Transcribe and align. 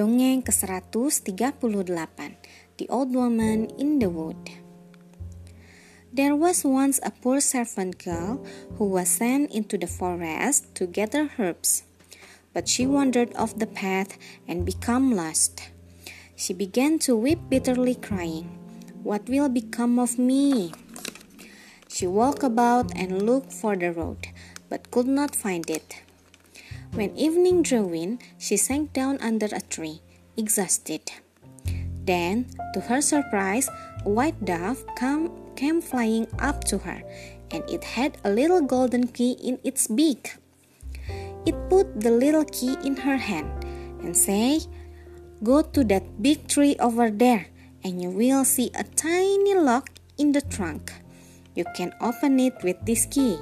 Dongeng 0.00 0.40
ke-138 0.40 2.32
The 2.80 2.88
Old 2.88 3.12
Woman 3.12 3.68
in 3.76 4.00
the 4.00 4.08
Wood 4.08 4.48
There 6.08 6.32
was 6.32 6.64
once 6.64 6.96
a 7.04 7.12
poor 7.12 7.44
servant 7.44 8.00
girl 8.00 8.40
who 8.80 8.88
was 8.88 9.20
sent 9.20 9.52
into 9.52 9.76
the 9.76 9.84
forest 9.84 10.72
to 10.80 10.88
gather 10.88 11.28
herbs. 11.36 11.84
But 12.56 12.64
she 12.64 12.88
wandered 12.88 13.36
off 13.36 13.60
the 13.60 13.68
path 13.68 14.16
and 14.48 14.64
became 14.64 15.12
lost. 15.12 15.68
She 16.32 16.56
began 16.56 16.96
to 17.04 17.12
weep 17.12 17.52
bitterly, 17.52 18.00
crying, 18.00 18.48
What 19.04 19.28
will 19.28 19.52
become 19.52 20.00
of 20.00 20.16
me? 20.16 20.72
She 21.92 22.08
walked 22.08 22.40
about 22.40 22.88
and 22.96 23.28
looked 23.28 23.52
for 23.52 23.76
the 23.76 23.92
road, 23.92 24.32
but 24.72 24.88
could 24.88 25.12
not 25.12 25.36
find 25.36 25.68
it. 25.68 26.00
When 26.92 27.14
evening 27.16 27.62
drew 27.62 27.94
in, 27.94 28.18
she 28.36 28.56
sank 28.56 28.92
down 28.92 29.18
under 29.22 29.46
a 29.46 29.62
tree, 29.62 30.02
exhausted. 30.36 31.06
Then, 32.02 32.50
to 32.74 32.80
her 32.80 33.00
surprise, 33.00 33.70
a 34.04 34.08
white 34.10 34.44
dove 34.44 34.82
come, 34.96 35.30
came 35.54 35.80
flying 35.80 36.26
up 36.40 36.64
to 36.64 36.78
her, 36.78 36.98
and 37.52 37.62
it 37.70 37.84
had 37.84 38.18
a 38.24 38.30
little 38.30 38.60
golden 38.60 39.06
key 39.06 39.38
in 39.38 39.62
its 39.62 39.86
beak. 39.86 40.34
It 41.46 41.54
put 41.70 42.00
the 42.00 42.10
little 42.10 42.44
key 42.44 42.74
in 42.82 42.96
her 42.96 43.16
hand 43.16 43.50
and 44.02 44.16
said, 44.16 44.66
Go 45.44 45.62
to 45.62 45.84
that 45.84 46.20
big 46.20 46.48
tree 46.48 46.74
over 46.80 47.08
there, 47.08 47.46
and 47.84 48.02
you 48.02 48.10
will 48.10 48.44
see 48.44 48.70
a 48.74 48.82
tiny 48.82 49.54
lock 49.54 49.90
in 50.18 50.32
the 50.32 50.42
trunk. 50.42 50.92
You 51.54 51.64
can 51.76 51.94
open 52.00 52.40
it 52.40 52.58
with 52.64 52.82
this 52.84 53.06
key. 53.06 53.38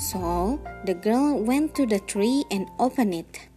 So 0.00 0.56
the 0.88 0.96
girl 0.96 1.36
went 1.36 1.76
to 1.76 1.84
the 1.84 2.00
tree 2.00 2.48
and 2.50 2.72
opened 2.80 3.12
it. 3.12 3.52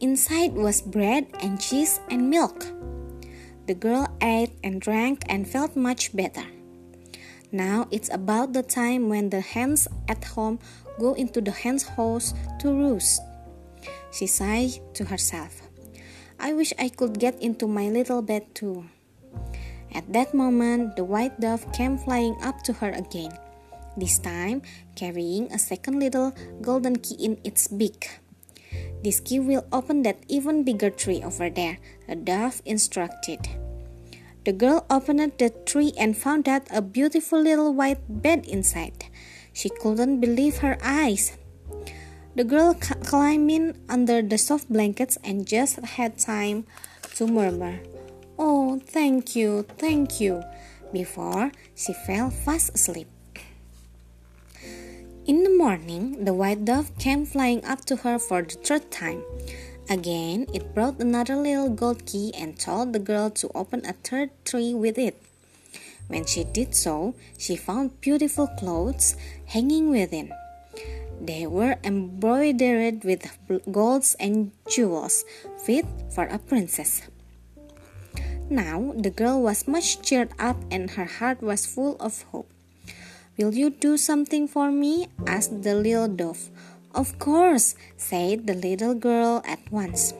Inside 0.00 0.56
was 0.56 0.80
bread 0.80 1.28
and 1.44 1.60
cheese 1.60 2.00
and 2.08 2.32
milk. 2.32 2.64
The 3.68 3.76
girl 3.76 4.08
ate 4.24 4.56
and 4.64 4.80
drank 4.80 5.20
and 5.28 5.44
felt 5.44 5.76
much 5.76 6.16
better. 6.16 6.48
Now 7.52 7.92
it's 7.92 8.08
about 8.08 8.56
the 8.56 8.64
time 8.64 9.12
when 9.12 9.28
the 9.28 9.44
hens 9.44 9.86
at 10.08 10.24
home 10.32 10.64
go 10.98 11.12
into 11.12 11.44
the 11.44 11.52
hen's 11.52 11.84
house 11.84 12.32
to 12.64 12.72
roost. 12.72 13.20
She 14.16 14.26
sighed 14.26 14.80
to 14.96 15.04
herself. 15.04 15.60
I 16.40 16.56
wish 16.56 16.72
I 16.80 16.88
could 16.88 17.20
get 17.20 17.36
into 17.36 17.68
my 17.68 17.92
little 17.92 18.22
bed 18.22 18.48
too. 18.56 18.88
At 19.92 20.10
that 20.14 20.32
moment, 20.32 20.96
the 20.96 21.04
white 21.04 21.36
dove 21.38 21.68
came 21.76 21.98
flying 21.98 22.40
up 22.40 22.64
to 22.64 22.72
her 22.80 22.96
again 22.96 23.36
this 23.96 24.18
time 24.18 24.62
carrying 24.96 25.52
a 25.52 25.58
second 25.58 26.00
little 26.00 26.34
golden 26.62 26.96
key 26.96 27.16
in 27.16 27.38
its 27.44 27.68
beak. 27.68 28.20
This 29.02 29.20
key 29.20 29.40
will 29.40 29.66
open 29.72 30.02
that 30.02 30.22
even 30.28 30.62
bigger 30.62 30.90
tree 30.90 31.22
over 31.22 31.48
there, 31.50 31.78
a 32.08 32.14
dove 32.14 32.62
instructed. 32.64 33.48
The 34.44 34.52
girl 34.52 34.86
opened 34.88 35.32
the 35.38 35.50
tree 35.66 35.92
and 35.98 36.16
found 36.16 36.48
out 36.48 36.68
a 36.70 36.80
beautiful 36.80 37.40
little 37.40 37.74
white 37.74 38.00
bed 38.08 38.46
inside. 38.46 39.06
She 39.52 39.68
couldn't 39.68 40.20
believe 40.20 40.58
her 40.58 40.78
eyes. 40.82 41.36
The 42.36 42.44
girl 42.44 42.74
climbed 42.74 43.50
in 43.50 43.76
under 43.88 44.22
the 44.22 44.38
soft 44.38 44.72
blankets 44.72 45.18
and 45.24 45.46
just 45.46 45.76
had 45.76 46.16
time 46.16 46.64
to 47.16 47.26
murmur, 47.26 47.80
Oh, 48.38 48.80
thank 48.80 49.36
you, 49.36 49.66
thank 49.76 50.20
you, 50.20 50.42
before 50.92 51.52
she 51.74 51.92
fell 51.92 52.30
fast 52.30 52.74
asleep. 52.74 53.08
In 55.26 55.44
the 55.44 55.50
morning, 55.50 56.24
the 56.24 56.32
white 56.32 56.64
dove 56.64 56.96
came 56.98 57.26
flying 57.26 57.62
up 57.64 57.84
to 57.86 57.96
her 57.96 58.18
for 58.18 58.40
the 58.40 58.54
third 58.54 58.90
time. 58.90 59.22
Again, 59.90 60.46
it 60.54 60.74
brought 60.74 60.98
another 60.98 61.36
little 61.36 61.68
gold 61.68 62.06
key 62.06 62.32
and 62.34 62.58
told 62.58 62.92
the 62.92 62.98
girl 62.98 63.28
to 63.36 63.50
open 63.54 63.84
a 63.84 63.92
third 63.92 64.30
tree 64.46 64.72
with 64.72 64.96
it. 64.96 65.20
When 66.08 66.24
she 66.24 66.44
did 66.44 66.74
so, 66.74 67.14
she 67.36 67.54
found 67.54 68.00
beautiful 68.00 68.46
clothes 68.46 69.14
hanging 69.44 69.90
within. 69.90 70.32
They 71.20 71.46
were 71.46 71.76
embroidered 71.84 73.04
with 73.04 73.28
golds 73.70 74.16
and 74.18 74.52
jewels, 74.70 75.24
fit 75.64 75.84
for 76.14 76.24
a 76.24 76.38
princess. 76.38 77.02
Now 78.48 78.94
the 78.96 79.10
girl 79.10 79.42
was 79.42 79.68
much 79.68 80.00
cheered 80.00 80.32
up 80.38 80.56
and 80.70 80.90
her 80.92 81.04
heart 81.04 81.42
was 81.42 81.66
full 81.66 81.96
of 82.00 82.22
hope. 82.32 82.50
Will 83.40 83.56
you 83.56 83.70
do 83.70 83.96
something 83.96 84.44
for 84.46 84.70
me? 84.70 85.08
asked 85.26 85.62
the 85.62 85.72
little 85.72 86.08
dove. 86.12 86.52
Of 86.92 87.18
course, 87.18 87.74
said 87.96 88.46
the 88.46 88.52
little 88.52 88.92
girl 88.92 89.40
at 89.48 89.64
once. 89.72 90.12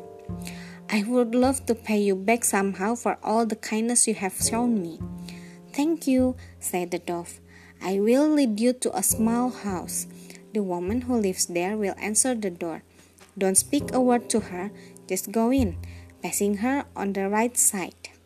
I 0.88 1.04
would 1.04 1.34
love 1.34 1.66
to 1.66 1.74
pay 1.74 2.00
you 2.00 2.16
back 2.16 2.44
somehow 2.48 2.94
for 2.94 3.18
all 3.22 3.44
the 3.44 3.60
kindness 3.60 4.08
you 4.08 4.14
have 4.14 4.40
shown 4.40 4.80
me. 4.80 4.96
Thank 5.74 6.06
you, 6.06 6.34
said 6.60 6.92
the 6.92 6.98
dove. 6.98 7.44
I 7.84 8.00
will 8.00 8.24
lead 8.24 8.58
you 8.58 8.72
to 8.88 8.96
a 8.96 9.04
small 9.04 9.50
house. 9.50 10.06
The 10.54 10.62
woman 10.62 11.02
who 11.02 11.20
lives 11.20 11.44
there 11.44 11.76
will 11.76 12.00
answer 12.00 12.34
the 12.34 12.48
door. 12.48 12.84
Don't 13.36 13.60
speak 13.60 13.92
a 13.92 14.00
word 14.00 14.30
to 14.30 14.48
her, 14.48 14.72
just 15.06 15.30
go 15.30 15.52
in, 15.52 15.76
passing 16.22 16.64
her 16.64 16.86
on 16.96 17.12
the 17.12 17.28
right 17.28 17.52
side. 17.52 18.16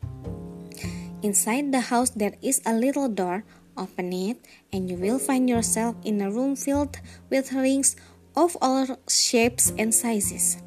Inside 1.21 1.73
the 1.73 1.91
house 1.91 2.11
there 2.11 2.39
is 2.41 2.63
a 2.65 2.79
little 2.79 3.09
door 3.09 3.43
Open 3.77 4.13
it, 4.13 4.39
and 4.73 4.89
you 4.89 4.97
will 4.97 5.19
find 5.19 5.49
yourself 5.49 5.97
in 6.05 6.21
a 6.21 6.31
room 6.31 6.57
filled 6.57 6.99
with 7.31 7.53
rings 7.53 7.97
of 8.37 8.57
all 8.61 8.99
shapes 9.09 9.73
and 9.79 9.95
sizes. 9.95 10.63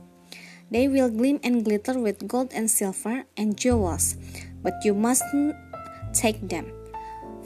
They 0.69 0.87
will 0.87 1.09
gleam 1.09 1.39
and 1.43 1.63
glitter 1.63 1.97
with 1.97 2.27
gold 2.27 2.51
and 2.53 2.69
silver 2.69 3.23
and 3.37 3.55
jewels, 3.55 4.17
but 4.61 4.73
you 4.83 4.93
mustn't 4.93 5.55
take 6.13 6.49
them. 6.49 6.71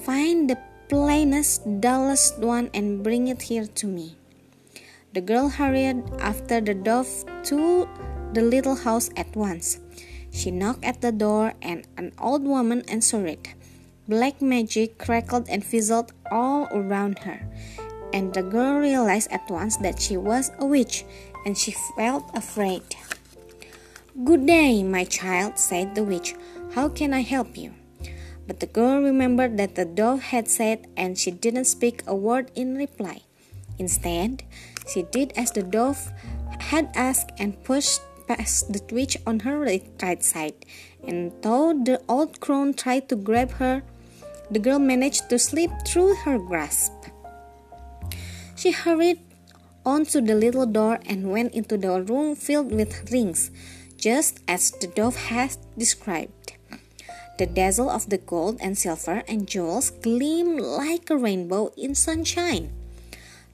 Find 0.01 0.49
the 0.49 0.57
plainest, 0.89 1.61
dullest 1.79 2.39
one 2.39 2.69
and 2.73 3.03
bring 3.03 3.27
it 3.27 3.43
here 3.43 3.67
to 3.67 3.85
me. 3.87 4.17
The 5.13 5.21
girl 5.21 5.49
hurried 5.49 6.01
after 6.19 6.61
the 6.61 6.73
dove 6.73 7.07
to 7.51 7.87
the 8.33 8.41
little 8.41 8.75
house 8.75 9.09
at 9.15 9.35
once. 9.35 9.79
She 10.31 10.49
knocked 10.49 10.85
at 10.85 11.01
the 11.01 11.11
door, 11.11 11.53
and 11.61 11.85
an 11.97 12.13
old 12.17 12.43
woman 12.43 12.83
answered 12.87 13.27
it. 13.27 13.53
Black 14.11 14.41
magic 14.41 14.97
crackled 14.97 15.47
and 15.47 15.63
fizzled 15.63 16.11
all 16.29 16.67
around 16.75 17.19
her, 17.19 17.39
and 18.11 18.33
the 18.33 18.43
girl 18.43 18.75
realized 18.75 19.31
at 19.31 19.47
once 19.49 19.77
that 19.77 20.03
she 20.03 20.17
was 20.17 20.51
a 20.59 20.65
witch, 20.65 21.05
and 21.45 21.57
she 21.57 21.71
felt 21.95 22.27
afraid. 22.35 22.83
Good 24.25 24.45
day, 24.45 24.83
my 24.83 25.05
child, 25.05 25.55
said 25.55 25.95
the 25.95 26.03
witch. 26.03 26.35
How 26.75 26.89
can 26.89 27.13
I 27.13 27.21
help 27.23 27.55
you? 27.55 27.71
But 28.47 28.59
the 28.59 28.67
girl 28.67 28.99
remembered 28.99 29.55
that 29.55 29.75
the 29.75 29.87
dove 29.87 30.35
had 30.35 30.51
said, 30.51 30.91
and 30.97 31.17
she 31.17 31.31
didn't 31.31 31.71
speak 31.71 32.03
a 32.05 32.13
word 32.13 32.51
in 32.53 32.75
reply. 32.75 33.23
Instead, 33.79 34.43
she 34.91 35.03
did 35.03 35.31
as 35.37 35.55
the 35.55 35.63
dove 35.63 36.11
had 36.59 36.91
asked 36.99 37.31
and 37.39 37.63
pushed 37.63 38.01
past 38.27 38.73
the 38.73 38.83
witch 38.91 39.15
on 39.25 39.47
her 39.47 39.57
right, 39.57 40.21
side. 40.21 40.65
And 41.07 41.31
though 41.41 41.71
the 41.71 42.01
old 42.09 42.41
crone 42.41 42.73
tried 42.73 43.07
to 43.07 43.15
grab 43.15 43.51
her, 43.51 43.83
the 44.51 44.59
girl 44.59 44.79
managed 44.79 45.29
to 45.29 45.39
slip 45.39 45.71
through 45.87 46.13
her 46.27 46.37
grasp. 46.37 46.91
She 48.55 48.71
hurried 48.71 49.19
on 49.85 50.05
to 50.13 50.21
the 50.21 50.35
little 50.35 50.67
door 50.67 50.99
and 51.07 51.31
went 51.31 51.53
into 51.55 51.77
the 51.77 52.03
room 52.03 52.35
filled 52.35 52.71
with 52.71 53.11
rings, 53.11 53.49
just 53.97 54.39
as 54.47 54.69
the 54.71 54.87
dove 54.87 55.15
had 55.15 55.57
described. 55.77 56.53
The 57.39 57.47
dazzle 57.47 57.89
of 57.89 58.09
the 58.09 58.19
gold 58.19 58.59
and 58.61 58.77
silver 58.77 59.23
and 59.27 59.47
jewels 59.47 59.89
gleamed 59.89 60.61
like 60.61 61.09
a 61.09 61.17
rainbow 61.17 61.73
in 61.75 61.95
sunshine. 61.95 62.69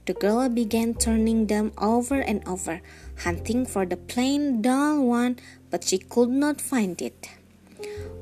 The 0.08 0.14
girl 0.14 0.50
began 0.50 0.94
turning 0.94 1.48
them 1.48 1.72
over 1.78 2.20
and 2.20 2.46
over, 2.48 2.82
hunting 3.24 3.66
for 3.66 3.86
the 3.86 3.96
plain, 3.96 4.62
dull 4.62 5.06
one, 5.06 5.38
but 5.70 5.84
she 5.84 6.00
could 6.00 6.30
not 6.30 6.60
find 6.60 7.02
it. 7.02 7.30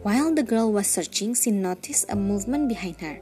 While 0.03 0.35
the 0.35 0.43
girl 0.43 0.71
was 0.71 0.87
searching, 0.87 1.33
she 1.33 1.51
noticed 1.51 2.05
a 2.09 2.15
movement 2.15 2.69
behind 2.69 3.01
her. 3.01 3.19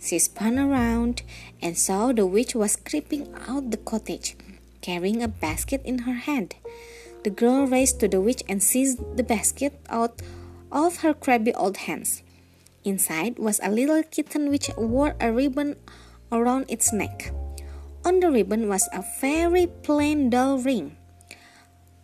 She 0.00 0.18
spun 0.18 0.58
around 0.58 1.22
and 1.60 1.78
saw 1.78 2.12
the 2.12 2.26
witch 2.26 2.54
was 2.54 2.76
creeping 2.76 3.32
out 3.46 3.70
the 3.70 3.76
cottage, 3.76 4.36
carrying 4.80 5.22
a 5.22 5.28
basket 5.28 5.82
in 5.84 6.08
her 6.08 6.14
hand. 6.26 6.54
The 7.22 7.30
girl 7.30 7.66
raced 7.66 8.00
to 8.00 8.08
the 8.08 8.20
witch 8.20 8.42
and 8.48 8.62
seized 8.62 8.98
the 9.16 9.22
basket 9.22 9.78
out 9.88 10.20
of 10.72 11.06
her 11.06 11.14
crabby 11.14 11.54
old 11.54 11.76
hands. 11.86 12.22
Inside 12.82 13.38
was 13.38 13.60
a 13.62 13.70
little 13.70 14.02
kitten 14.02 14.50
which 14.50 14.70
wore 14.76 15.14
a 15.20 15.30
ribbon 15.30 15.76
around 16.32 16.66
its 16.68 16.92
neck. 16.92 17.30
On 18.04 18.18
the 18.18 18.32
ribbon 18.32 18.68
was 18.68 18.88
a 18.92 19.04
very 19.20 19.68
plain 19.68 20.30
dull 20.30 20.58
ring. 20.58 20.96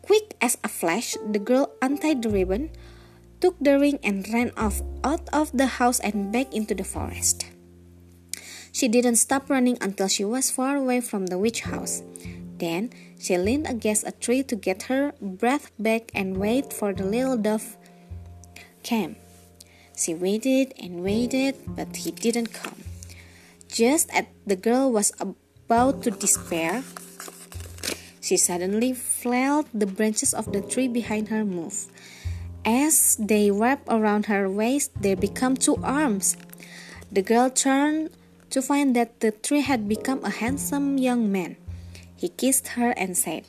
Quick 0.02 0.36
as 0.40 0.56
a 0.62 0.68
flash, 0.68 1.16
the 1.26 1.40
girl 1.40 1.74
untied 1.82 2.22
the 2.22 2.30
ribbon, 2.30 2.70
took 3.40 3.58
the 3.60 3.78
ring 3.78 3.98
and 4.02 4.26
ran 4.32 4.52
off 4.56 4.82
out 5.04 5.28
of 5.32 5.50
the 5.56 5.78
house 5.78 6.00
and 6.00 6.32
back 6.32 6.52
into 6.54 6.74
the 6.74 6.84
forest. 6.84 7.46
She 8.72 8.88
didn't 8.88 9.16
stop 9.16 9.50
running 9.50 9.78
until 9.80 10.08
she 10.08 10.24
was 10.24 10.50
far 10.50 10.76
away 10.76 11.00
from 11.00 11.26
the 11.26 11.38
witch 11.38 11.62
house. 11.62 12.02
Then 12.58 12.90
she 13.18 13.38
leaned 13.38 13.66
against 13.66 14.06
a 14.06 14.12
tree 14.12 14.42
to 14.44 14.56
get 14.56 14.84
her 14.84 15.12
breath 15.20 15.70
back 15.78 16.10
and 16.14 16.36
wait 16.36 16.72
for 16.72 16.92
the 16.92 17.04
little 17.04 17.36
dove 17.36 17.76
came. 18.82 19.16
She 19.96 20.14
waited 20.14 20.74
and 20.78 21.02
waited, 21.02 21.56
but 21.66 21.96
he 21.96 22.10
didn't 22.10 22.54
come. 22.54 22.78
Just 23.66 24.08
as 24.14 24.26
the 24.46 24.56
girl 24.56 24.92
was 24.92 25.12
about 25.20 26.02
to 26.04 26.10
despair, 26.10 26.82
she 28.20 28.36
suddenly 28.36 28.92
felt 28.94 29.66
the 29.74 29.86
branches 29.86 30.32
of 30.32 30.52
the 30.52 30.62
tree 30.62 30.88
behind 30.88 31.28
her 31.28 31.44
move. 31.44 31.90
As 32.64 33.16
they 33.16 33.50
wrap 33.50 33.80
around 33.88 34.26
her 34.26 34.50
waist, 34.50 34.92
they 35.00 35.14
become 35.14 35.56
two 35.56 35.76
arms. 35.82 36.36
The 37.10 37.22
girl 37.22 37.50
turned 37.50 38.10
to 38.50 38.60
find 38.60 38.96
that 38.96 39.20
the 39.20 39.30
tree 39.30 39.62
had 39.62 39.88
become 39.88 40.24
a 40.24 40.30
handsome 40.30 40.98
young 40.98 41.30
man. 41.30 41.56
He 42.16 42.28
kissed 42.28 42.78
her 42.78 42.90
and 42.96 43.16
said, 43.16 43.44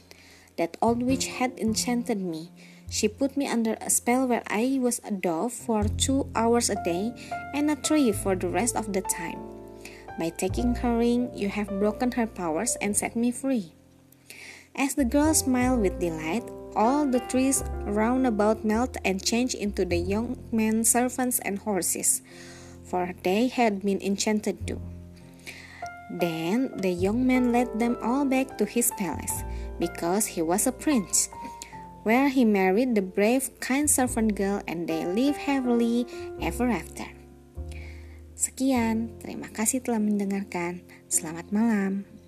That 0.57 0.77
old 0.81 1.03
witch 1.03 1.27
had 1.27 1.57
enchanted 1.57 2.21
me. 2.21 2.51
She 2.89 3.07
put 3.07 3.37
me 3.37 3.47
under 3.47 3.77
a 3.81 3.89
spell 3.89 4.27
where 4.27 4.43
I 4.47 4.79
was 4.81 4.99
a 5.03 5.11
dove 5.11 5.53
for 5.53 5.85
two 5.85 6.27
hours 6.35 6.69
a 6.69 6.81
day 6.83 7.13
and 7.53 7.69
a 7.69 7.75
tree 7.75 8.11
for 8.11 8.35
the 8.35 8.49
rest 8.49 8.75
of 8.75 8.93
the 8.93 9.01
time. 9.01 9.39
By 10.17 10.29
taking 10.29 10.75
her 10.75 10.97
ring, 10.97 11.31
you 11.33 11.49
have 11.49 11.79
broken 11.79 12.11
her 12.13 12.27
powers 12.27 12.75
and 12.81 12.97
set 12.97 13.15
me 13.15 13.31
free. 13.31 13.73
As 14.75 14.95
the 14.95 15.05
girl 15.05 15.33
smiled 15.33 15.81
with 15.81 15.99
delight, 15.99 16.43
all 16.75 17.05
the 17.05 17.21
trees 17.31 17.63
round 17.85 18.27
about 18.27 18.65
melted 18.65 19.01
and 19.05 19.23
changed 19.23 19.55
into 19.55 19.85
the 19.85 19.97
young 19.97 20.37
man's 20.51 20.89
servants 20.89 21.39
and 21.45 21.59
horses, 21.59 22.21
for 22.83 23.13
they 23.23 23.47
had 23.47 23.81
been 23.81 24.01
enchanted 24.01 24.65
too. 24.67 24.81
Then 26.09 26.73
the 26.77 26.89
young 26.89 27.25
man 27.25 27.51
led 27.53 27.77
them 27.77 27.97
all 28.01 28.25
back 28.25 28.57
to 28.57 28.65
his 28.65 28.89
palace, 28.97 29.45
because 29.77 30.25
he 30.25 30.41
was 30.41 30.65
a 30.65 30.73
prince, 30.73 31.29
where 32.03 32.29
he 32.29 32.45
married 32.45 32.95
the 32.95 33.05
brave, 33.05 33.53
kind 33.59 33.89
servant 33.89 34.33
girl 34.35 34.61
and 34.67 34.89
they 34.89 35.05
lived 35.05 35.37
happily 35.45 36.07
ever 36.41 36.69
after. 36.69 37.05
Sekian, 38.39 39.19
terima 39.19 39.51
kasih 39.51 39.83
telah 39.83 39.99
mendengarkan. 39.99 40.81
Selamat 41.11 41.51
malam. 41.51 42.18